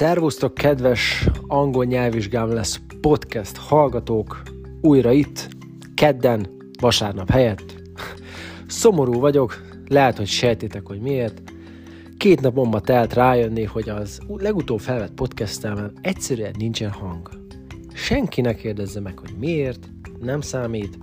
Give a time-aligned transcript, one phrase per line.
[0.00, 4.42] Szervusztok, kedves angol nyelvvizsgám lesz podcast hallgatók,
[4.80, 5.48] újra itt,
[5.94, 6.46] kedden,
[6.80, 7.74] vasárnap helyett.
[8.66, 11.42] Szomorú vagyok, lehet, hogy sejtétek, hogy miért.
[12.16, 17.30] Két napomba telt rájönni, hogy az legutóbb felvett podcastelmen egyszerűen nincsen hang.
[17.94, 19.90] Senki ne kérdezze meg, hogy miért,
[20.20, 20.98] nem számít,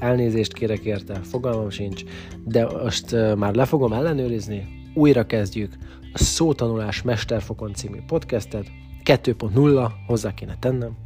[0.00, 2.02] elnézést kérek érte, fogalmam sincs,
[2.44, 5.72] de most már le fogom ellenőrizni, újra kezdjük
[6.16, 8.66] a Szótanulás Mesterfokon című podcastet,
[9.04, 10.96] 2.0, hozzá kéne tennem.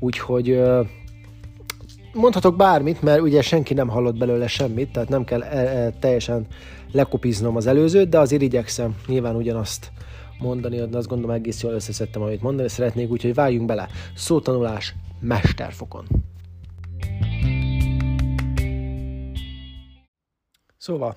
[0.00, 0.60] Úgyhogy
[2.12, 6.46] mondhatok bármit, mert ugye senki nem hallott belőle semmit, tehát nem kell e, e, teljesen
[6.92, 9.90] lekopiznom az előzőt, de azért igyekszem nyilván ugyanazt
[10.38, 13.88] mondani, de azt gondolom egész jól összeszedtem, amit mondani szeretnék, úgyhogy vágjunk bele.
[14.14, 16.06] Szótanulás mesterfokon.
[20.76, 21.14] Szóval,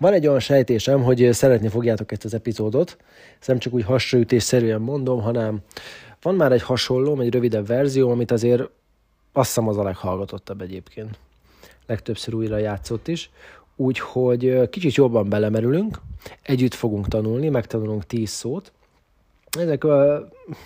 [0.00, 2.96] van egy olyan sejtésem, hogy szeretni fogjátok ezt az epizódot.
[3.38, 5.58] Ezt nem csak úgy hasraütésszerűen mondom, hanem
[6.22, 8.62] van már egy hasonló, egy rövidebb verzió, amit azért
[9.32, 11.18] azt hiszem az a leghallgatottabb egyébként.
[11.86, 13.30] Legtöbbször újra játszott is.
[13.76, 16.00] Úgyhogy kicsit jobban belemerülünk,
[16.42, 18.72] együtt fogunk tanulni, megtanulunk tíz szót.
[19.58, 19.82] Ezek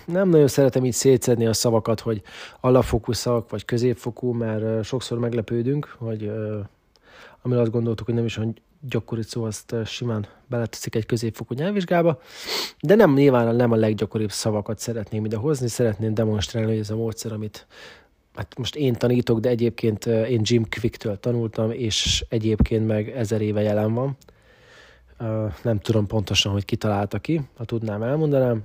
[0.05, 2.21] nem nagyon szeretem így szétszedni a szavakat, hogy
[2.59, 6.31] alapfokú szavak, vagy középfokú, mert sokszor meglepődünk, hogy
[7.41, 8.37] amiről azt gondoltuk, hogy nem is
[8.85, 12.19] olyan gyakori szó, azt simán beleteszik egy középfokú nyelvvizsgába,
[12.81, 16.95] de nem nyilván nem a leggyakoribb szavakat szeretném ide hozni, szeretném demonstrálni, hogy ez a
[16.95, 17.67] módszer, amit
[18.35, 23.61] hát most én tanítok, de egyébként én Jim Quick-től tanultam, és egyébként meg ezer éve
[23.61, 24.17] jelen van.
[25.63, 28.63] Nem tudom pontosan, hogy kitalálta ki, ha tudnám, elmondanám.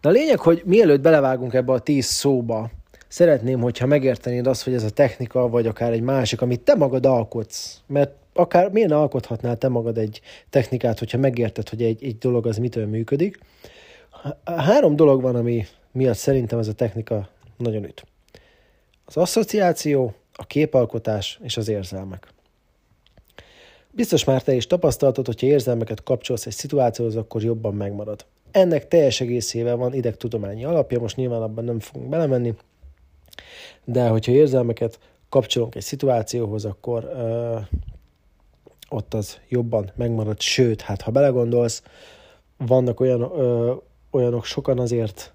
[0.00, 2.70] De a lényeg, hogy mielőtt belevágunk ebbe a tíz szóba,
[3.08, 7.06] szeretném, hogyha megértenéd azt, hogy ez a technika, vagy akár egy másik, amit te magad
[7.06, 12.46] alkotsz, mert akár miért alkothatnál te magad egy technikát, hogyha megérted, hogy egy, egy dolog
[12.46, 13.38] az mitől működik.
[14.44, 18.06] Három dolog van, ami miatt szerintem ez a technika nagyon üt.
[19.04, 22.32] Az asszociáció, a képalkotás és az érzelmek.
[23.90, 28.24] Biztos már te is tapasztaltad, hogyha érzelmeket kapcsolsz egy szituációhoz, akkor jobban megmarad.
[28.50, 32.54] Ennek teljes egészével van idegtudományi alapja, most nyilván abban nem fogunk belemenni,
[33.84, 37.58] de hogyha érzelmeket kapcsolunk egy szituációhoz, akkor ö,
[38.92, 40.40] ott az jobban megmarad.
[40.40, 41.82] Sőt, hát ha belegondolsz,
[42.56, 43.74] vannak olyan, ö,
[44.10, 45.34] olyanok, sokan azért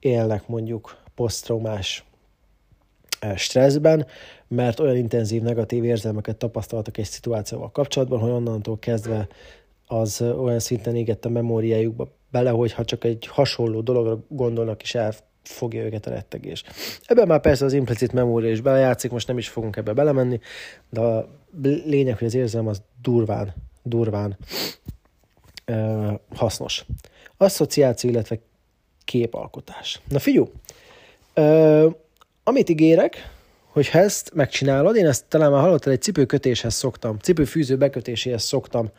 [0.00, 2.04] élnek mondjuk posztraumás
[3.36, 4.06] stresszben,
[4.48, 9.28] mert olyan intenzív negatív érzelmeket tapasztaltak egy szituációval kapcsolatban, hogy onnantól kezdve
[9.86, 14.94] az olyan szinten égett a memóriájukba bele, hogy ha csak egy hasonló dologra gondolnak, is
[14.94, 15.12] el
[15.48, 16.64] fogja őket a rettegés.
[17.04, 20.40] Ebben már persze az implicit memória is belejátszik, most nem is fogunk ebbe belemenni,
[20.90, 21.28] de a
[21.84, 24.36] lényeg, hogy az érzem az durván, durván
[25.64, 26.86] ö, hasznos.
[27.36, 28.38] Asszociáció, illetve
[29.04, 30.00] képalkotás.
[30.08, 30.50] Na figyú,
[32.44, 33.30] amit ígérek,
[33.66, 38.90] hogy ha ezt megcsinálod, én ezt talán már hallottál, egy cipőkötéshez szoktam, cipőfűző bekötéséhez szoktam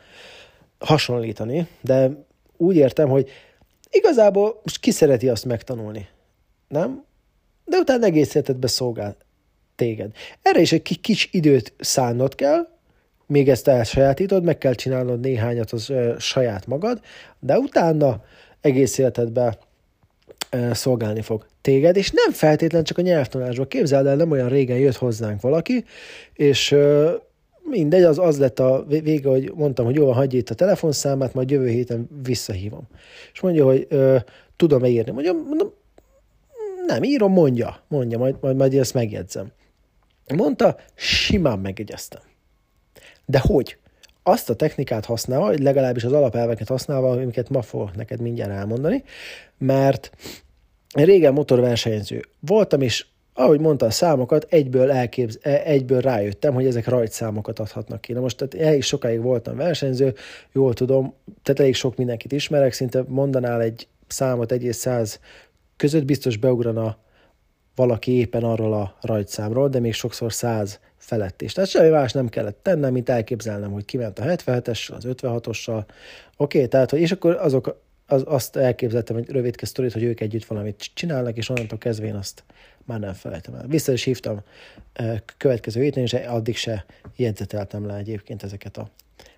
[0.78, 2.26] hasonlítani, de
[2.56, 3.30] úgy értem, hogy
[3.90, 6.08] igazából most ki szereti azt megtanulni?
[6.68, 7.04] Nem?
[7.64, 9.16] De utána egész életedbe szolgál
[9.76, 10.10] téged.
[10.42, 12.68] Erre is egy kis időt szánnod kell,
[13.26, 17.00] még ezt elsajátítod, meg kell csinálnod néhányat az ö, saját magad,
[17.40, 18.24] de utána
[18.60, 19.56] egész életedben
[20.50, 23.68] ö, szolgálni fog téged, és nem feltétlen csak a nyelvtanásban.
[23.68, 25.84] Képzeld el, nem olyan régen jött hozzánk valaki,
[26.32, 27.14] és ö,
[27.62, 31.34] mindegy, az, az lett a vége, hogy mondtam, hogy jó, van, hagyj itt a telefonszámát,
[31.34, 32.88] majd jövő héten visszahívom.
[33.32, 33.88] És mondja, hogy
[34.56, 35.10] tudom-e írni.
[35.10, 35.72] Mondja, mondom,
[36.88, 39.52] nem írom, mondja, mondja, majd, majd, majd ezt megjegyzem.
[40.34, 42.20] Mondta, simán megjegyeztem.
[43.24, 43.76] De hogy?
[44.22, 49.04] Azt a technikát használva, vagy legalábbis az alapelveket használva, amiket ma fogok neked mindjárt elmondani,
[49.58, 50.10] mert
[50.94, 56.88] régen motorversenyző voltam, és ahogy mondta a számokat, egyből, elképz, e, egyből rájöttem, hogy ezek
[56.88, 58.12] rajtszámokat adhatnak ki.
[58.12, 60.14] Na most tehát elég sokáig voltam versenyző,
[60.52, 65.20] jól tudom, tehát elég sok mindenkit ismerek, szinte mondanál egy számot egy és száz
[65.78, 66.96] között biztos beugrana
[67.74, 71.52] valaki éppen arról a rajtszámról, de még sokszor száz felett is.
[71.52, 75.84] Tehát semmi más nem kellett tennem, mint elképzelnem, hogy kiment a 77-essel, az 56-ossal.
[76.36, 80.20] Oké, okay, tehát, hogy és akkor azok, az, azt elképzeltem egy rövidke sztorit, hogy ők
[80.20, 82.44] együtt valamit csinálnak, és onnantól kezdve én azt
[82.84, 83.66] már nem felejtem el.
[83.66, 84.40] Vissza is hívtam
[85.36, 86.84] következő héten, és addig se
[87.16, 88.90] jegyzeteltem le egyébként ezeket a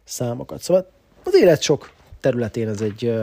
[0.04, 0.60] számokat.
[0.60, 0.90] Szóval
[1.24, 3.14] az élet sok területén ez egy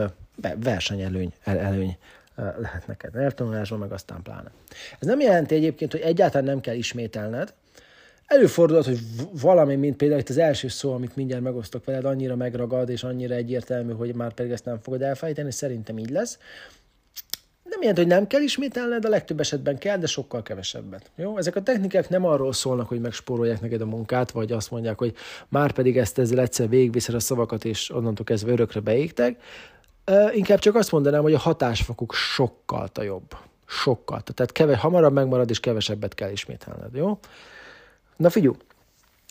[0.56, 1.96] versenyelőny előny
[2.38, 4.50] lehet neked nyelvtanulásban, meg aztán pláne.
[4.98, 7.54] Ez nem jelenti egyébként, hogy egyáltalán nem kell ismételned,
[8.28, 8.98] előfordulhat, hogy
[9.40, 13.34] valami, mint például itt az első szó, amit mindjárt megosztok veled, annyira megragad, és annyira
[13.34, 16.38] egyértelmű, hogy már pedig ezt nem fogod elfejteni, szerintem így lesz.
[17.64, 21.10] Nem jelent, hogy nem kell ismételned, de legtöbb esetben kell, de sokkal kevesebbet.
[21.16, 21.38] Jó?
[21.38, 25.14] Ezek a technikák nem arról szólnak, hogy megspórolják neked a munkát, vagy azt mondják, hogy
[25.48, 29.40] már pedig ezt ezzel egyszer végigviszed a szavakat, és onnantól kezdve örökre beégtek.
[30.32, 33.36] Inkább csak azt mondanám, hogy a hatásfokuk sokkal jobb.
[33.66, 34.20] Sokkal.
[34.20, 36.94] Tehát keves, hamarabb megmarad, és kevesebbet kell ismételned.
[36.94, 37.18] Jó?
[38.16, 38.54] Na figyelj,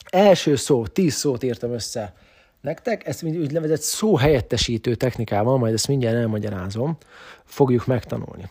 [0.10, 2.14] első szó, tíz szót írtam össze
[2.62, 6.98] nektek, ezt úgynevezett szó helyettesítő technikával, majd ezt mindjárt elmagyarázom,
[7.44, 8.50] fogjuk megtanulni.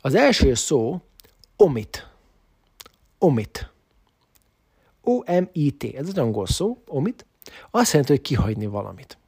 [0.00, 1.00] Az első szó
[1.56, 2.08] omit.
[3.18, 3.72] Omit.
[5.02, 5.84] O-M-I-T.
[5.94, 7.26] Ez az angol szó, omit.
[7.70, 9.18] Azt jelenti, hogy kihagyni valamit.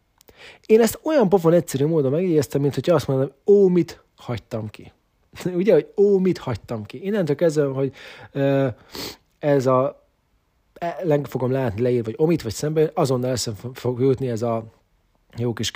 [0.67, 4.93] Én ezt olyan pofon egyszerű módon megjegyeztem, mint hogy azt mondom, ó, mit hagytam ki.
[5.55, 7.05] Ugye, hogy ó, mit hagytam ki.
[7.05, 7.93] Innentől kezdve, hogy
[9.39, 10.05] ez a
[11.03, 14.65] le fogom látni leírva, vagy omit, vagy szemben, azonnal eszembe fog jutni ez a
[15.37, 15.71] jó kis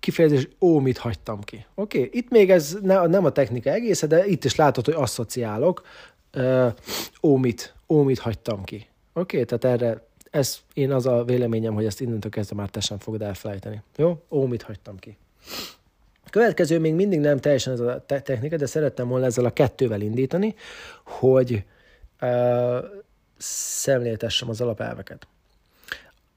[0.00, 1.66] kifejezés, ó, mit hagytam ki.
[1.74, 2.18] Oké, okay?
[2.18, 5.82] itt még ez ne, nem a technika egésze, de itt is látod, hogy asszociálok,
[7.22, 8.86] ó, mit, ó, mit hagytam ki.
[9.12, 9.44] Oké, okay?
[9.44, 13.22] tehát erre, ez én az a véleményem, hogy ezt innentől kezdve már te sem fogod
[13.22, 13.82] elfelejteni.
[13.96, 14.22] Jó?
[14.28, 15.16] Ó, mit hagytam ki.
[16.30, 20.54] Következő még mindig nem teljesen ez a technika, de szerettem volna ezzel a kettővel indítani,
[21.04, 21.64] hogy
[22.20, 22.78] uh,
[23.38, 25.26] szemléltessem az alapelveket.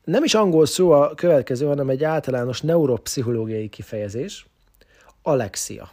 [0.04, 4.45] Nem is angol szó a következő, hanem egy általános neuropszichológiai kifejezés,
[5.22, 5.92] alexia.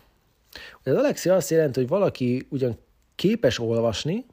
[0.82, 2.78] Az alexia azt jelenti, hogy valaki ugyan
[3.14, 4.24] képes olvasni,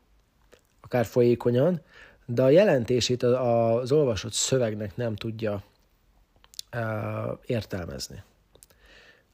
[0.81, 1.81] akár folyékonyan,
[2.29, 5.63] de a jelentését az olvasott szövegnek nem tudja
[7.45, 8.23] értelmezni.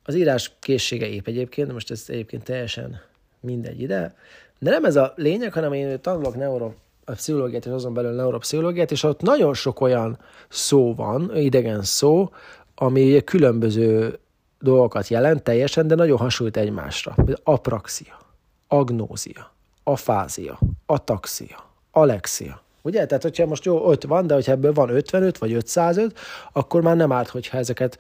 [0.03, 3.01] Az írás készsége épp egyébként, most ez egyébként teljesen
[3.39, 4.15] mindegy ide,
[4.59, 6.71] de nem ez a lényeg, hanem én tanulok neuro
[7.05, 10.19] a pszichológiát és azon belül neuropszichológiát, és ott nagyon sok olyan
[10.49, 12.29] szó van, idegen szó,
[12.75, 14.19] ami különböző
[14.59, 17.15] dolgokat jelent teljesen, de nagyon hasonlít egymásra.
[17.43, 18.19] Apraxia,
[18.67, 19.51] agnózia,
[19.83, 22.62] afázia, ataxia, alexia.
[22.85, 23.05] Ugye?
[23.05, 26.19] Tehát, hogyha most jó, 5 van, de hogyha ebből van 55 vagy 505,
[26.51, 27.97] akkor már nem árt, hogyha ezeket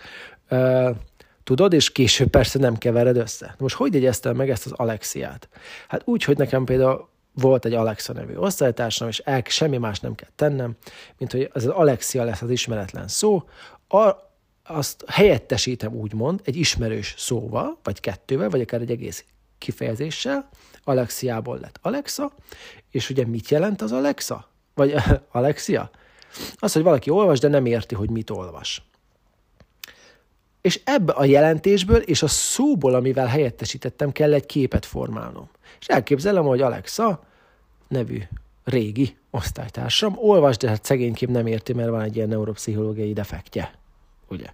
[0.49, 0.89] uh,
[1.43, 3.55] tudod, és később persze nem kevered össze.
[3.57, 5.49] Most hogy jegyeztem meg ezt az alexiát?
[5.87, 10.15] Hát úgy, hogy nekem például volt egy Alexa nevű osztálytársam, és el, semmi más nem
[10.15, 10.75] kell tennem,
[11.17, 13.43] mint hogy az Alexia lesz az ismeretlen szó,
[13.87, 14.11] a,
[14.63, 19.25] azt helyettesítem úgymond egy ismerős szóval, vagy kettővel, vagy akár egy egész
[19.57, 20.49] kifejezéssel,
[20.83, 22.31] Alexiából lett Alexa,
[22.91, 24.52] és ugye mit jelent az Alexa?
[24.73, 24.95] Vagy
[25.31, 25.89] Alexia?
[26.55, 28.83] Az, hogy valaki olvas, de nem érti, hogy mit olvas.
[30.61, 35.49] És ebbe a jelentésből és a szóból, amivel helyettesítettem, kell egy képet formálnom.
[35.79, 37.23] És elképzelem, hogy Alexa
[37.87, 38.21] nevű
[38.63, 43.73] régi osztálytársam, olvasd, de hát szegényképp nem érti, mert van egy ilyen neuropszichológiai defektje.
[44.27, 44.47] Ugye?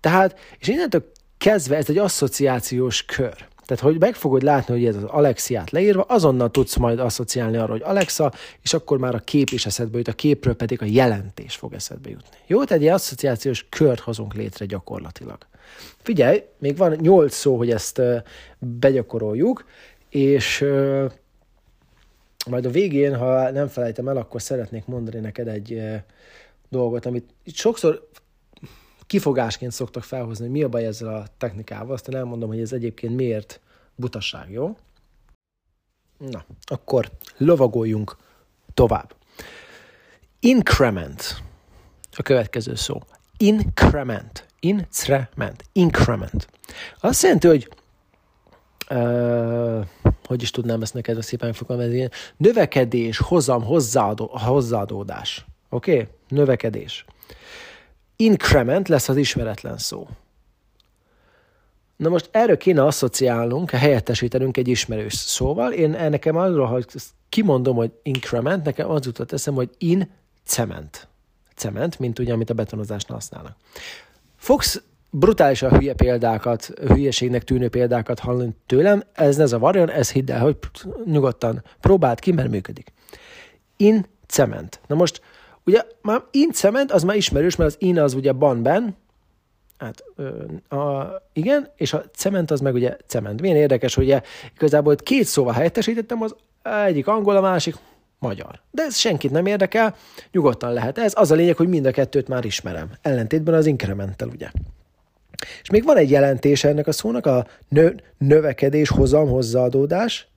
[0.00, 3.48] Tehát, és innentől kezdve ez egy asszociációs kör.
[3.70, 7.72] Tehát, hogy meg fogod látni, hogy ez az Alexiát leírva, azonnal tudsz majd asszociálni arra,
[7.72, 8.32] hogy Alexa,
[8.62, 12.10] és akkor már a kép is eszedbe jut, a képről pedig a jelentés fog eszedbe
[12.10, 12.36] jutni.
[12.46, 15.38] Jó, tehát egy asszociációs kört hozunk létre gyakorlatilag.
[16.02, 18.02] Figyelj, még van nyolc szó, hogy ezt
[18.58, 19.64] begyakoroljuk,
[20.08, 20.64] és
[22.46, 25.82] majd a végén, ha nem felejtem el, akkor szeretnék mondani neked egy
[26.68, 28.08] dolgot, amit sokszor
[29.10, 33.14] kifogásként szoktak felhozni, hogy mi a baj ezzel a technikával, aztán elmondom, hogy ez egyébként
[33.14, 33.60] miért
[33.94, 34.76] butaság, jó?
[36.18, 38.16] Na, akkor lovagoljunk
[38.74, 39.14] tovább.
[40.40, 41.42] Increment.
[42.16, 43.00] A következő szó.
[43.36, 44.46] Increment.
[44.60, 45.64] Increment.
[45.72, 46.48] Increment.
[47.00, 47.68] Azt jelenti, hogy
[48.90, 49.86] uh,
[50.24, 55.44] hogy is tudnám ezt neked szépen fogalmazni, növekedés, hozam, hozzáadó, hozzáadódás.
[55.68, 55.92] Oké?
[55.92, 56.08] Okay?
[56.28, 57.04] Növekedés.
[58.20, 60.08] Increment lesz az ismeretlen szó.
[61.96, 65.72] Na most erről kéne asszociálnunk, helyettesítenünk egy ismerős szóval.
[65.72, 66.86] Én nekem arról, hogy
[67.28, 70.10] kimondom, hogy increment, nekem az jutott eszem, hogy in
[70.44, 71.08] cement.
[71.54, 73.56] Cement, mint ugye, amit a betonozásnál használnak.
[74.36, 80.40] Fogsz brutálisan hülye példákat, hülyeségnek tűnő példákat hallani tőlem, ez ne zavarjon, ez hidd el,
[80.40, 80.56] hogy
[81.04, 82.92] nyugodtan próbáld ki, mert működik.
[83.76, 84.80] In cement.
[84.86, 85.20] Na most,
[85.64, 88.96] ugye már in cement, az már ismerős, mert az in az ugye banben,
[89.78, 90.04] hát
[90.72, 93.40] a, igen, és a cement az meg ugye cement.
[93.40, 94.22] Milyen érdekes, hogy ugye
[94.54, 96.34] igazából két szóval helyettesítettem, az
[96.86, 97.74] egyik angol, a másik
[98.18, 98.60] magyar.
[98.70, 99.96] De ez senkit nem érdekel,
[100.32, 101.12] nyugodtan lehet ez.
[101.16, 102.90] Az a lényeg, hogy mind a kettőt már ismerem.
[103.02, 104.50] Ellentétben az incremental, ugye.
[105.62, 110.28] És még van egy jelentése ennek a szónak, a nö, növekedés, hozam, hozzáadódás,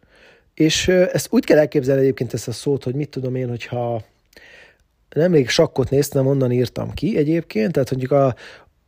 [0.53, 4.01] és ezt úgy kell elképzelni egyébként ezt a szót, hogy mit tudom én, hogyha
[5.13, 8.35] nemrég sakkot néztem, onnan írtam ki egyébként, tehát mondjuk a,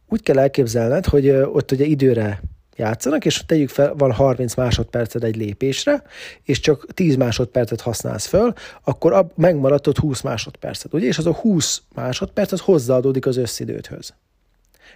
[0.09, 2.41] úgy kell elképzelned, hogy ott ugye időre
[2.75, 6.03] játszanak, és tegyük fel, van 30 másodperced egy lépésre,
[6.43, 8.53] és csak 10 másodpercet használsz föl,
[8.83, 11.07] akkor ab, megmaradott 20 másodpercet, ugye?
[11.07, 14.13] És az a 20 másodperc az hozzáadódik az összidődhöz.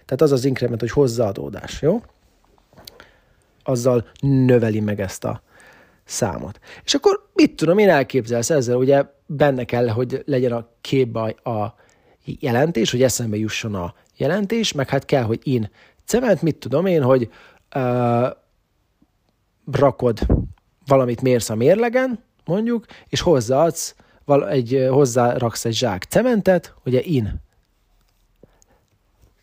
[0.06, 2.02] Tehát az az inkrement, hogy hozzáadódás, jó?
[3.64, 5.42] Azzal növeli meg ezt a
[6.06, 6.60] számot.
[6.84, 11.76] És akkor mit tudom én elképzelsz ezzel, ugye benne kell, hogy legyen a képbe a
[12.24, 15.70] jelentés, hogy eszembe jusson a jelentés, meg hát kell, hogy in
[16.06, 17.30] cement, mit tudom én, hogy
[17.76, 18.28] uh,
[19.72, 20.20] rakod
[20.86, 23.96] valamit mérsz a mérlegen, mondjuk, és hozzáadsz,
[24.50, 27.42] egy, hozzáraksz egy zsák cementet, ugye in.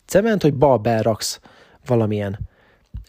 [0.05, 1.39] Cement, hogy ba beraksz
[1.85, 2.39] valamilyen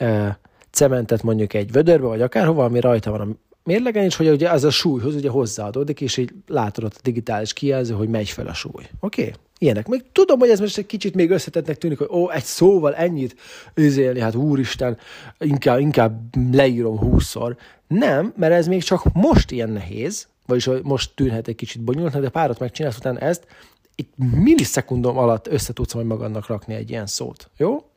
[0.01, 0.29] uh,
[0.71, 4.65] cementet mondjuk egy vödörbe, vagy akárhova, ami rajta van a mérlegen, és hogy ugye az
[4.65, 8.55] a súlyhoz ugye hozzáadódik, és így látod ott a digitális kijelző, hogy megy fel a
[8.55, 8.89] súly.
[9.01, 9.23] Oké?
[9.23, 9.35] Okay?
[9.59, 9.89] Ilyenek.
[9.89, 13.35] Még tudom, hogy ez most egy kicsit még összetettnek tűnik, hogy ó, egy szóval ennyit
[13.75, 14.99] üzélni, hát úristen,
[15.39, 17.57] inkább, inkább leírom húszszor.
[17.89, 22.29] Nem, mert ez még csak most ilyen nehéz, vagyis most tűnhet egy kicsit bonyolultnak, de
[22.29, 23.47] párat megcsinálsz utána ezt,
[23.95, 27.51] egy millisekundum alatt össze tudsz majd magadnak rakni egy ilyen szót.
[27.57, 27.91] Jó?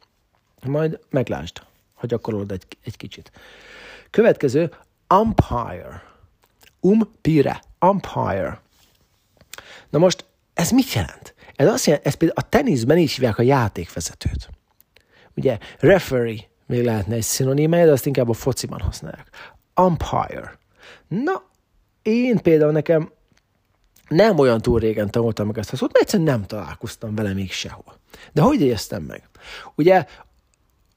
[0.66, 1.62] Majd meglásd,
[1.94, 3.32] ha gyakorolod egy, egy kicsit.
[4.10, 4.72] Következő,
[5.12, 6.04] umpire.
[6.80, 7.62] Umpire.
[7.80, 8.62] Umpire.
[9.90, 11.36] Na most ez mit jelent?
[11.56, 14.50] Ez azt jelenti, ez például a teniszben is hívják a játékvezetőt.
[15.36, 19.30] Ugye referee még lehetne egy szinonimája, de azt inkább a fociban használják.
[19.76, 20.60] Umpire.
[21.08, 21.44] Na,
[22.02, 23.12] én például nekem
[24.08, 27.52] nem olyan túl régen tanultam meg ezt a szót, mert egyszerűen nem találkoztam vele még
[27.52, 28.00] sehol.
[28.32, 29.30] De hogy éreztem meg?
[29.76, 30.06] Ugye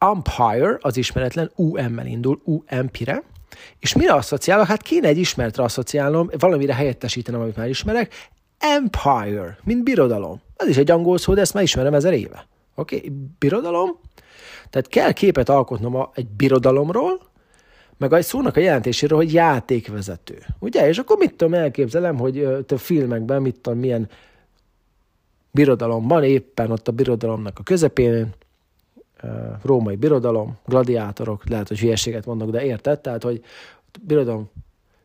[0.01, 3.23] umpire az ismeretlen UM-mel indul, UM-pire,
[3.79, 4.67] és mire asszociálok?
[4.67, 8.29] Hát kéne egy ismertre asszociálnom, valamire helyettesítenem, amit már ismerek.
[8.59, 10.41] Empire, mint birodalom.
[10.57, 12.47] Ez is egy angol szó, de ezt már ismerem ezer éve.
[12.75, 12.97] Oké?
[12.97, 13.13] Okay?
[13.39, 13.99] Birodalom.
[14.71, 17.21] Tehát kell képet alkotnom a, egy birodalomról,
[17.99, 20.39] meg a szónak a jelentéséről, hogy játékvezető.
[20.59, 20.89] Ugye?
[20.89, 24.09] És akkor mit tudom, elképzelem, hogy a filmekben mit tudom, milyen
[25.51, 28.35] birodalomban, éppen ott a birodalomnak a közepén,
[29.63, 33.01] római birodalom, gladiátorok, lehet, hogy hülyeséget mondok, de érted?
[33.01, 33.45] Tehát, hogy
[34.01, 34.51] birodalom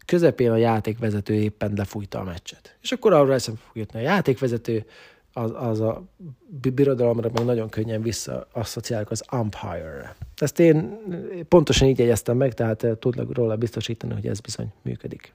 [0.06, 2.78] közepén a játékvezető éppen lefújta a meccset.
[2.82, 4.86] És akkor arra eszembe fog jutni a játékvezető,
[5.34, 6.04] az, az a
[6.48, 10.16] birodalomra meg nagyon könnyen visszaasszociálok az umpire-re.
[10.36, 11.00] Ezt én
[11.48, 15.32] pontosan így jegyeztem meg, tehát tudlak róla biztosítani, hogy ez bizony működik.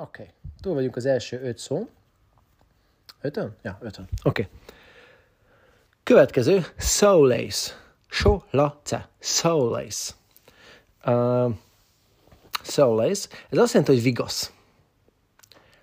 [0.00, 0.34] Oké, okay.
[0.60, 1.88] túl vagyunk az első öt szó.
[3.20, 3.54] Ötön?
[3.62, 4.08] Ja, ötön.
[4.22, 4.42] Oké.
[4.42, 4.52] Okay.
[6.04, 7.72] Következő, solace.
[8.08, 9.08] Solace.
[9.20, 10.12] Solace.
[11.06, 11.52] Uh,
[12.62, 13.28] solace.
[13.50, 14.52] Ez azt jelenti, hogy vigasz.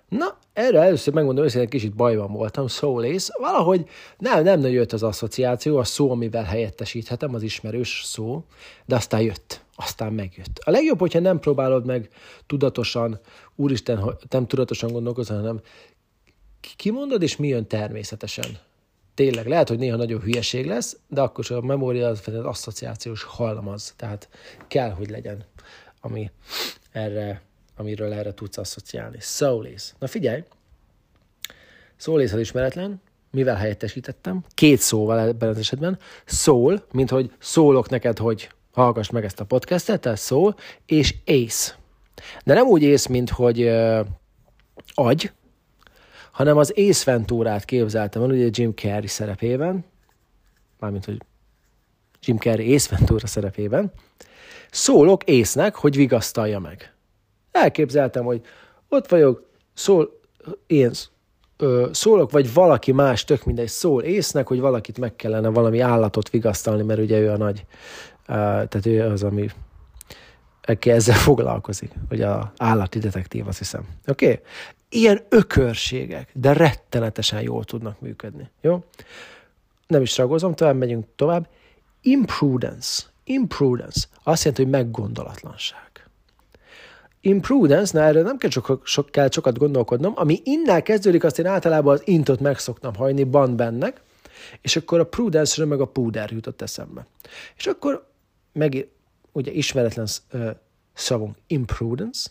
[0.08, 3.32] Na, erre először megmondom egy kicsit bajban voltam, solace.
[3.38, 3.88] Valahogy
[4.18, 8.44] nem, nem nagyon jött az asszociáció, a szó, amivel helyettesíthetem, az ismerős szó,
[8.86, 10.58] de aztán jött, aztán megjött.
[10.64, 12.08] A legjobb, hogyha nem próbálod meg
[12.46, 13.20] tudatosan,
[13.56, 15.60] úristen, nem tudatosan gondolkozol, hanem
[16.76, 18.58] kimondod, és mi jön természetesen
[19.14, 24.28] tényleg lehet, hogy néha nagyon hülyeség lesz, de akkor a memória az asszociációs halmaz, tehát
[24.68, 25.44] kell, hogy legyen,
[26.00, 26.30] ami
[26.90, 27.42] erre,
[27.76, 29.16] amiről erre tudsz asszociálni.
[29.20, 29.92] Soulis.
[29.98, 30.44] Na figyelj,
[31.96, 33.00] Soulis az ismeretlen,
[33.30, 34.44] mivel helyettesítettem?
[34.54, 35.98] Két szóval ebben az esetben.
[36.24, 41.74] Szól, mint hogy szólok neked, hogy hallgass meg ezt a podcastet, tehát szól, és ész.
[42.44, 44.06] De nem úgy ész, mint hogy uh,
[44.94, 45.32] agy,
[46.32, 49.84] hanem az Ace Venturát képzeltem el, ugye Jim Carrey szerepében,
[50.78, 51.22] mármint, hogy
[52.20, 53.92] Jim Carrey Ace Ventura szerepében,
[54.70, 56.94] szólok észnek, hogy vigasztalja meg.
[57.50, 58.40] Elképzeltem, hogy
[58.88, 60.20] ott vagyok, szól,
[60.66, 60.90] én
[61.56, 66.30] ö, szólok, vagy valaki más, tök mindegy, szól észnek, hogy valakit meg kellene valami állatot
[66.30, 67.64] vigasztalni, mert ugye ő a nagy,
[68.26, 69.48] ö, tehát ő az, ami
[70.62, 73.88] aki ezzel foglalkozik, hogy a állati detektív, azt hiszem.
[74.06, 74.24] Oké?
[74.24, 74.40] Okay?
[74.94, 78.50] Ilyen ökörségek, de rettenetesen jól tudnak működni.
[78.60, 78.84] Jó?
[79.86, 81.48] Nem is ragozom, tovább megyünk tovább.
[82.00, 83.02] Imprudence.
[83.24, 84.06] Imprudence.
[84.22, 86.08] Azt jelenti, hogy meggondolatlanság.
[87.20, 91.46] Imprudence, na erre nem kell, sok, sok, kell sokat gondolkodnom, ami innál kezdődik, azt én
[91.46, 94.00] általában az intot meg szoktam hajni, ban bennek,
[94.60, 97.06] és akkor a prudence meg a puder jutott eszembe.
[97.56, 98.06] És akkor
[98.52, 98.88] meg
[99.32, 100.06] ugye ismeretlen
[100.94, 102.30] szavunk imprudence,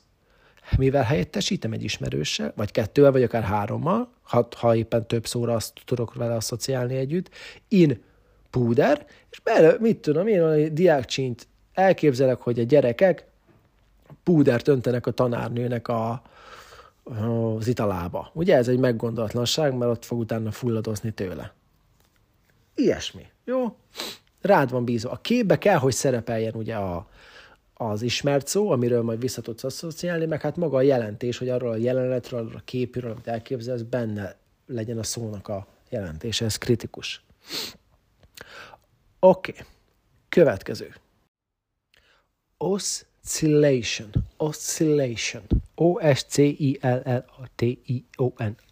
[0.78, 5.74] mivel helyettesítem egy ismerőssel, vagy kettővel, vagy akár hárommal, ha, ha éppen több szóra azt
[5.86, 7.30] tudok vele asszociálni együtt,
[7.68, 8.02] in
[8.50, 13.26] púder, és bele, mit tudom én, a diákcsint elképzelek, hogy a gyerekek
[14.24, 16.22] púdert öntenek a tanárnőnek a,
[17.58, 18.32] az italába.
[18.34, 21.54] Ugye ez egy meggondolatlanság, mert ott fog utána fulladozni tőle.
[22.76, 23.26] Ilyesmi.
[23.46, 23.76] Jó?
[24.42, 25.12] Rád van bízva.
[25.12, 27.08] A képbe kell, hogy szerepeljen ugye a,
[27.82, 31.72] az ismert szó, amiről majd vissza tudsz asszociálni, meg hát maga a jelentés, hogy arról
[31.72, 34.36] a jelenetről, arról a képről, amit elképzelsz, benne
[34.66, 37.24] legyen a szónak a jelentése, ez kritikus.
[39.20, 39.66] Oké, okay.
[40.30, 40.96] következő.
[42.58, 44.10] Oscillation.
[44.38, 45.44] Oscillation.
[45.76, 46.56] O-S-C-I-L-L-A-T-I-O-N.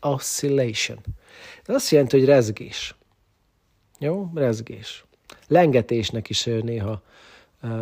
[0.01, 0.99] Oscillation.
[1.65, 2.95] Ez azt jelenti, hogy rezgés.
[3.99, 4.29] Jó?
[4.33, 5.05] Rezgés.
[5.47, 7.03] Lengetésnek is néha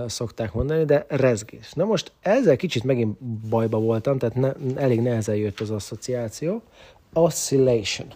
[0.08, 1.74] szokták mondani, de rezgés.
[1.74, 3.18] Na most ezzel kicsit megint
[3.50, 6.62] bajba voltam, tehát ne, elég nehezen jött az asszociáció.
[7.14, 8.14] Oscillation.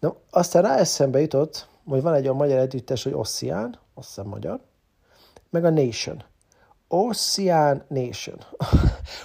[0.00, 4.26] Na, aztán rá eszembe jutott, hogy van egy olyan magyar együttes, hogy Ossian, azt hiszem
[4.26, 4.60] magyar,
[5.50, 6.22] meg a Nation.
[6.88, 8.38] Ocean Nation.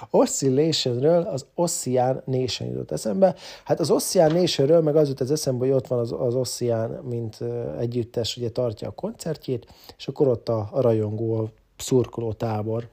[0.10, 3.36] Oscillationről az Ocean Nation jutott eszembe.
[3.64, 6.90] Hát az Ocean Nationről meg az jut az eszembe, hogy ott van az, az Ocean,
[6.90, 7.38] mint
[7.80, 12.88] együttes, ugye tartja a koncertjét, és akkor ott a, a rajongó, a szurkoló tábor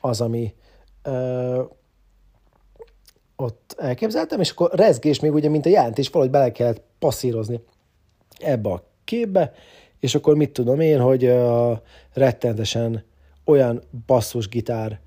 [0.00, 0.54] az, ami
[1.02, 1.62] ö,
[3.36, 7.60] ott elképzeltem, és akkor rezgés még ugye, mint a jelentés, valahogy bele kellett passzírozni
[8.38, 9.52] ebbe a képbe,
[9.98, 11.78] és akkor mit tudom én, hogy uh,
[12.12, 13.04] rettentesen
[13.44, 15.00] olyan basszusgitár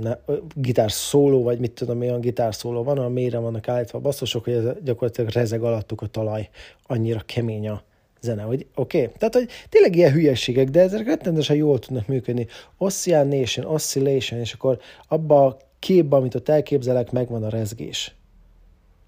[0.00, 0.16] ne,
[0.54, 4.44] gitár szóló, vagy mit tudom, olyan gitár szóló van, a mélyre vannak állítva a basszusok,
[4.44, 6.48] hogy ez gyakorlatilag rezeg alattuk a talaj,
[6.86, 7.82] annyira kemény a
[8.20, 9.12] zene, hogy oké, okay.
[9.18, 12.46] tehát hogy tényleg ilyen hülyeségek, de ezek rettentesen jól tudnak működni.
[12.78, 18.14] Oscillation, oscillation, és akkor abba a képben, amit ott elképzelek, megvan a rezgés.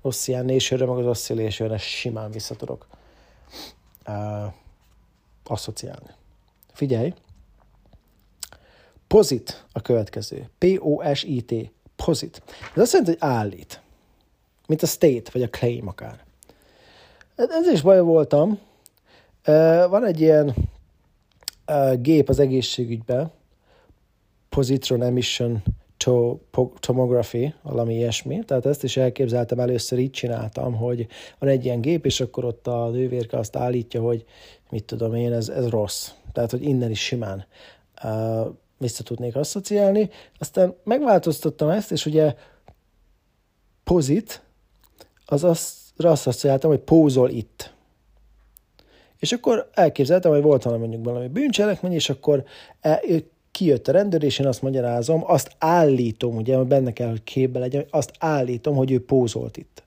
[0.03, 2.87] Oscillation, meg az oscillation simán vissza tudok
[4.09, 4.53] uh,
[5.45, 6.11] asszociálni.
[6.73, 7.13] Figyelj,
[9.07, 10.51] Pozit a következő.
[10.59, 11.71] P-O-S-I-T.
[11.97, 12.43] Pozit.
[12.75, 13.81] Ez azt jelenti, hogy állít.
[14.67, 16.25] Mint a state, vagy a claim akár.
[17.37, 18.59] Ez is baj voltam.
[19.89, 20.55] Van egy ilyen
[21.99, 23.31] gép az egészségügyben,
[24.49, 25.63] positron emission
[25.97, 26.39] to
[26.81, 28.45] tomography, valami ilyesmi.
[28.45, 31.07] Tehát ezt is elképzeltem, először így csináltam, hogy
[31.39, 34.25] van egy ilyen gép, és akkor ott a nővérke azt állítja, hogy
[34.71, 36.11] mit tudom én, ez, ez rossz.
[36.33, 37.47] Tehát, hogy innen is simán
[38.05, 38.47] uh,
[38.79, 40.11] vissza tudnék asszociálni.
[40.39, 42.35] Aztán megváltoztattam ezt, és ugye
[43.85, 44.43] pozit,
[45.27, 47.75] az azt asszociáltam, hogy pózol itt.
[49.19, 52.45] És akkor elképzeltem, hogy volt valami mondjuk valami bűncselekmény, és akkor
[52.81, 53.01] e,
[53.51, 57.59] kijött a rendőr, és én azt magyarázom, azt állítom, ugye, hogy benne kell, hogy képbe
[57.59, 59.83] legyen, azt állítom, hogy ő pózolt itt.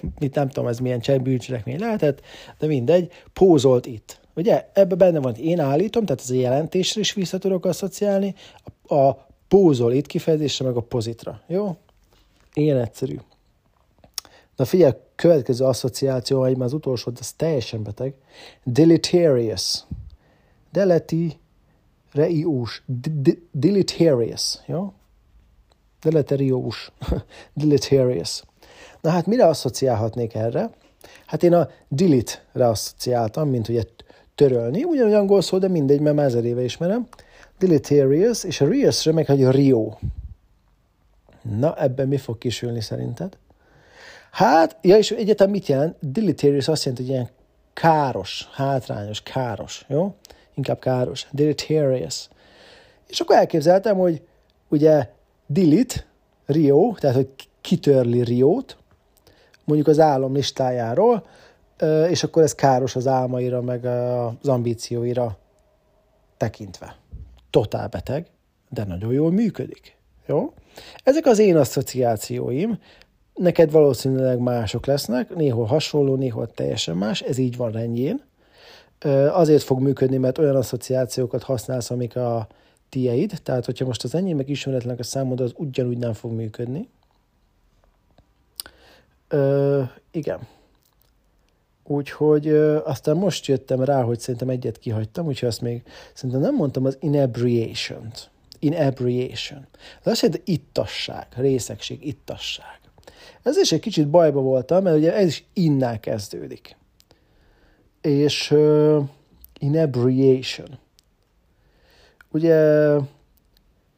[0.20, 2.20] Mit nem tudom, ez milyen bűncselekmény lehetett,
[2.58, 4.20] de mindegy, pózolt itt.
[4.34, 8.34] Ugye ebben benne van, hogy én állítom, tehát ez a jelentésre is vissza tudok asszociálni,
[8.86, 11.40] a, a pózol itt kifejezésre, meg a pozitra.
[11.46, 11.76] Jó?
[12.54, 13.18] Ilyen egyszerű.
[14.56, 18.14] Na figyelj, következő asszociáció, vagy már az utolsó, de ez teljesen beteg.
[18.64, 19.84] Deleterious.
[20.72, 21.38] Deleti,
[22.12, 22.82] reius.
[23.50, 24.58] Deleterious.
[24.66, 24.92] Jó?
[26.00, 26.92] Deleterious.
[27.54, 28.42] Deleterious.
[29.00, 30.70] Na hát mire asszociálhatnék erre?
[31.26, 33.82] Hát én a delete-re asszociáltam, mint ugye
[34.34, 37.08] törölni, ugyanúgy angol szó, de mindegy, mert már ezer éve ismerem.
[37.58, 39.92] Deleterious, és a Rios-re meg, hogy Rio.
[41.42, 43.36] Na, ebben mi fog kisülni szerinted?
[44.30, 45.96] Hát, ja, és egyetem mit jelent?
[46.00, 47.30] Deleterious azt jelenti, hogy ilyen
[47.72, 50.14] káros, hátrányos, káros, jó?
[50.54, 51.26] Inkább káros.
[51.30, 52.28] Deleterious.
[53.06, 54.22] És akkor elképzeltem, hogy
[54.68, 55.08] ugye
[55.46, 56.04] delete,
[56.46, 57.28] Rio, tehát hogy
[57.60, 58.76] kitörli Riót,
[59.64, 61.26] mondjuk az álom listájáról,
[62.08, 65.38] és akkor ez káros az álmaira, meg az ambícióira
[66.36, 66.96] tekintve.
[67.50, 68.26] Totál beteg,
[68.68, 69.96] de nagyon jól működik.
[70.26, 70.52] Jó?
[71.04, 72.78] Ezek az én asszociációim,
[73.34, 78.22] neked valószínűleg mások lesznek, néhol hasonló, néhol teljesen más, ez így van rendjén.
[79.32, 82.46] Azért fog működni, mert olyan asszociációkat használsz, amik a
[82.88, 86.88] tieid, tehát hogyha most az enyém meg ismeretlenek a számod, az ugyanúgy nem fog működni.
[89.28, 90.38] Ö, igen.
[91.84, 95.82] Úgyhogy ö, aztán most jöttem rá, hogy szerintem egyet kihagytam, úgyhogy azt még
[96.14, 98.30] szerintem nem mondtam az inebriation-t.
[98.58, 99.66] Inebriation.
[100.02, 102.80] Ez azt jelenti ittasság, részegség, ittasság.
[103.42, 106.76] Ez is egy kicsit bajba voltam, mert ugye ez is innál kezdődik.
[108.00, 109.04] És uh,
[109.58, 110.78] inebriation.
[112.30, 112.56] Ugye,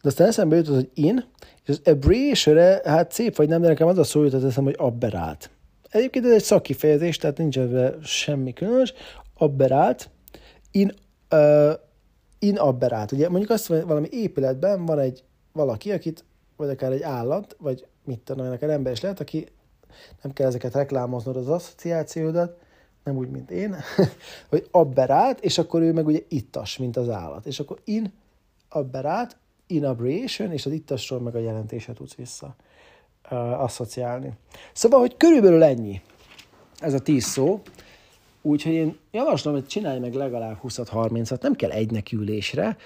[0.02, 1.24] de aztán eszembe jutott, hogy in,
[1.64, 4.86] és az abriation hát szép vagy nem, de nekem az a szó jutott eszembe, hogy
[4.86, 5.50] aberrált.
[5.94, 8.94] Egyébként ez egy szakifejezés, tehát nincs ebben semmi különös.
[9.34, 10.10] Aberált,
[10.70, 10.92] in,
[11.30, 11.72] uh,
[12.38, 13.12] in aberált.
[13.12, 16.24] Ugye mondjuk azt, hogy valami épületben van egy valaki, akit,
[16.56, 19.46] vagy akár egy állat, vagy mit tudom, neked ember is lehet, aki
[20.22, 22.58] nem kell ezeket reklámoznod az asszociációdat,
[23.04, 23.76] nem úgy, mint én,
[24.50, 27.46] hogy abberát, és akkor ő meg ugye ittas, mint az állat.
[27.46, 28.12] És akkor in
[28.68, 32.56] abberát, in abbreviation, és az ittasról meg a jelentése tudsz vissza
[33.58, 34.32] asszociálni.
[34.72, 36.00] Szóval, hogy körülbelül ennyi
[36.78, 37.62] ez a tíz szó,
[38.42, 42.76] úgyhogy én javaslom, hogy csinálj meg legalább 20-30-at, nem kell egynek ülésre,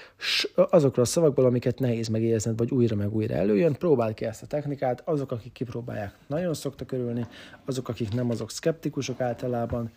[0.55, 4.47] azokról a szavakból, amiket nehéz megérzned, vagy újra meg újra előjön, próbáld ki ezt a
[4.47, 7.27] technikát, azok, akik kipróbálják, nagyon szoktak örülni,
[7.65, 9.93] azok, akik nem, azok szkeptikusok általában.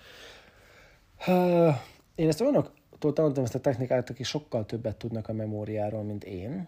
[2.16, 6.68] Én ezt olyanoktól tanultam ezt a technikát, akik sokkal többet tudnak a memóriáról, mint én.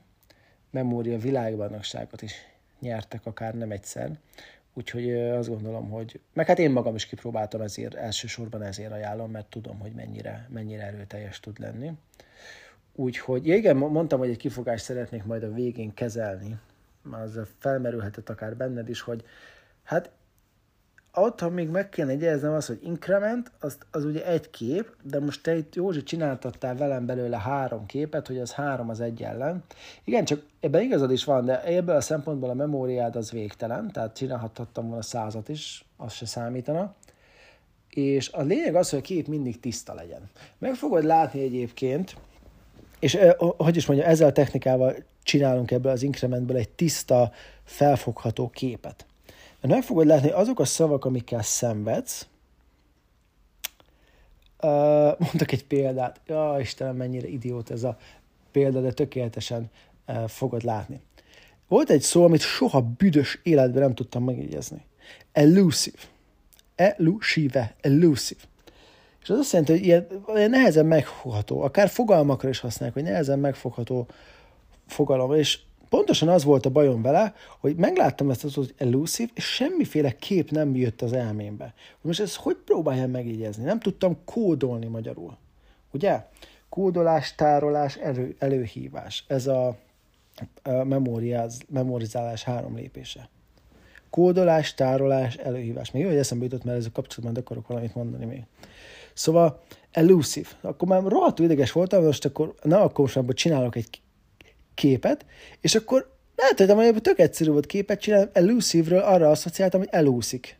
[0.72, 2.34] Memória világbajnokságot is
[2.84, 4.12] nyertek akár nem egyszer.
[4.74, 6.20] Úgyhogy azt gondolom, hogy...
[6.34, 10.84] Meg hát én magam is kipróbáltam, ezért elsősorban ezért ajánlom, mert tudom, hogy mennyire, mennyire
[10.84, 11.92] erőteljes tud lenni.
[12.96, 16.60] Úgyhogy, ja igen, mondtam, hogy egy kifogást szeretnék majd a végén kezelni,
[17.12, 19.24] az felmerülhetett akár benned is, hogy
[19.84, 20.12] hát
[21.16, 25.20] ott, ha még meg kéne jegyeznem az, hogy increment, az, az ugye egy kép, de
[25.20, 29.64] most te itt Józsi csináltattál velem belőle három képet, hogy az három az egy ellen.
[30.04, 34.16] Igen, csak ebben igazad is van, de ebből a szempontból a memóriád az végtelen, tehát
[34.16, 36.96] csinálhattam volna százat is, az se számítana.
[37.90, 40.30] És a lényeg az, hogy a kép mindig tiszta legyen.
[40.58, 42.16] Meg fogod látni egyébként,
[43.00, 43.18] és
[43.58, 47.32] hogy is mondja, ezzel a technikával csinálunk ebből az incrementből egy tiszta,
[47.64, 49.06] felfogható képet.
[49.64, 52.28] Mert meg fogod látni, azok a szavak, amikkel szenvedsz,
[54.62, 54.70] uh,
[55.20, 57.98] mondok egy példát, ja, Istenem, mennyire idiót ez a
[58.52, 59.72] példa, de tökéletesen
[60.28, 61.02] fogod látni.
[61.68, 64.86] Volt egy szó, amit soha büdös életben nem tudtam megjegyezni.
[65.32, 65.98] Elusive.
[66.76, 67.76] Elusive.
[67.82, 68.42] Elusive.
[69.22, 73.40] És az azt jelenti, hogy ilyen, ilyen nehezen megfogható, akár fogalmakra is használják, hogy nehezen
[73.40, 74.08] megfogható
[74.88, 75.60] fogalom, és
[75.94, 80.52] pontosan az volt a bajom vele, hogy megláttam ezt az, hogy elusive, és semmiféle kép
[80.52, 81.74] nem jött az elmémbe.
[82.02, 83.64] Most ezt hogy próbáljam megjegyezni?
[83.64, 85.38] Nem tudtam kódolni magyarul.
[85.92, 86.26] Ugye?
[86.70, 89.24] Kódolás, tárolás, elő, előhívás.
[89.28, 89.68] Ez a,
[90.64, 93.30] a memóriáz, memorizálás három lépése.
[94.10, 95.92] Kódolás, tárolás, előhívás.
[95.92, 98.44] Még jó, hogy eszembe jutott, mert ez a kapcsolatban akarok valamit mondani még.
[99.14, 100.50] Szóval elusive.
[100.62, 104.02] Akkor már rohadtul ideges voltam, most akkor, na akkor most csinálok egy
[104.76, 105.26] képet,
[105.62, 110.58] és akkor lehet, hogy hogy tök egyszerű volt képet csinálni, elusive-ről arra asszociáltam, hogy elúszik.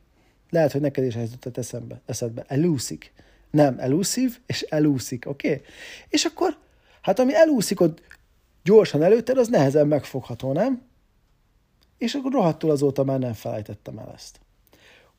[0.50, 2.44] Lehet, hogy neked is ez jutott eszembe, eszedbe.
[2.48, 3.14] Elúszik.
[3.52, 5.48] Nem, elúszív, és elúszik, oké?
[5.48, 5.62] Okay?
[6.10, 6.58] És akkor,
[7.02, 8.02] hát ami elúszik ott
[8.64, 10.82] gyorsan előtted, az nehezen megfogható, nem?
[11.98, 14.40] És akkor rohadtul azóta már nem felejtettem el ezt.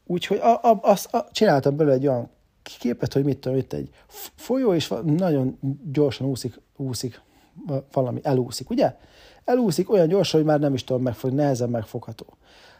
[0.06, 2.30] Úgyhogy a, a, azt a, csináltam belőle egy olyan
[2.62, 3.90] képet, hogy mit tudom, itt egy
[4.34, 5.58] folyó, és nagyon
[5.92, 7.20] gyorsan úszik, úszik
[7.92, 8.96] valami elúszik, ugye?
[9.44, 12.26] Elúszik olyan gyorsan, hogy már nem is tudom megfogni, nehezen megfogható.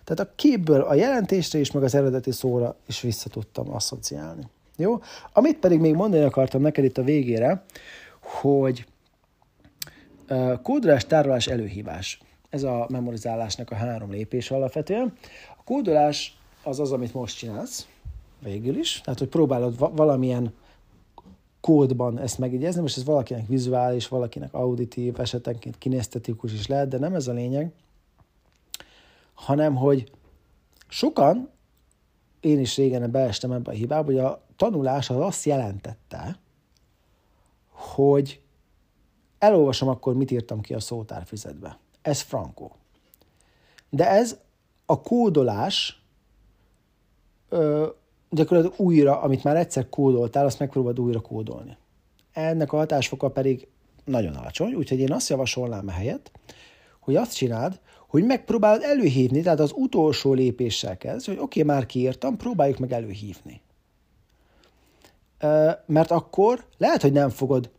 [0.05, 4.43] Tehát a képből a jelentésre is, meg az eredeti szóra is vissza tudtam asszociálni.
[4.77, 5.01] Jó?
[5.33, 7.65] Amit pedig még mondani akartam neked itt a végére,
[8.21, 8.87] hogy
[10.63, 12.21] kódolás, tárolás, előhívás.
[12.51, 15.13] Ez a memorizálásnak a három lépés alapvetően.
[15.59, 17.87] A kódolás az az, amit most csinálsz,
[18.43, 19.01] végül is.
[19.05, 20.53] Tehát, hogy próbálod valamilyen
[21.65, 27.15] kódban ezt megjegyezni, most ez valakinek vizuális, valakinek auditív, esetenként kinesztetikus is lehet, de nem
[27.15, 27.73] ez a lényeg,
[29.35, 30.11] hanem hogy
[30.89, 31.51] sokan,
[32.41, 36.39] én is régen beestem ebbe a hibába, hogy a tanulás az azt jelentette,
[37.69, 38.41] hogy
[39.39, 41.79] elolvasom akkor, mit írtam ki a szótárfüzetbe.
[42.03, 42.77] Ez frankó.
[43.91, 44.39] De ez
[44.87, 46.03] a kódolás
[47.49, 47.89] ö,
[48.35, 51.77] gyakorlatilag újra, amit már egyszer kódoltál, azt megpróbálod újra kódolni.
[52.33, 53.67] Ennek a hatásfoka pedig
[54.05, 56.31] nagyon alacsony, úgyhogy én azt javasolnám helyet,
[57.01, 61.87] hogy azt csináld, hogy megpróbálod előhívni, tehát az utolsó lépéssel kezd, hogy oké, okay, már
[61.87, 63.61] kiírtam, próbáljuk meg előhívni.
[65.87, 67.71] Mert akkor lehet, hogy nem fogod